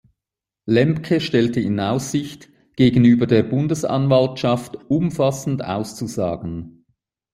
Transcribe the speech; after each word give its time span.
Lembke 0.65 1.19
stellte 1.21 1.59
in 1.59 1.79
Aussicht, 1.79 2.49
gegenüber 2.75 3.27
der 3.27 3.43
Bundesanwaltschaft 3.43 4.89
umfassend 4.89 5.63
auszusagen. 5.63 6.87